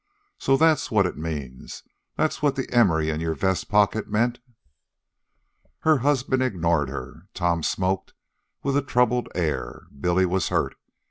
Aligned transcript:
"So 0.39 0.57
that's 0.57 0.89
what 0.89 1.05
it 1.05 1.15
means. 1.15 1.83
That's 2.17 2.41
what 2.41 2.55
the 2.55 2.67
emery 2.73 3.11
in 3.11 3.19
your 3.19 3.35
vest 3.35 3.69
pocket 3.69 4.09
meant." 4.09 4.39
Her 5.81 5.97
husband 5.99 6.41
ignored 6.41 6.89
her. 6.89 7.27
Tom 7.35 7.61
smoked 7.61 8.15
with 8.63 8.75
a 8.75 8.81
troubled 8.81 9.29
air. 9.35 9.83
Billy 9.95 10.25
was 10.25 10.47
hurt. 10.47 10.75